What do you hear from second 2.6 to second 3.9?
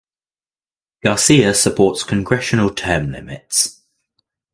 term limits.